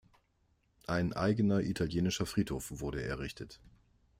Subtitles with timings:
[0.87, 3.61] Ein eigener italienischer Friedhof wurde errichtet.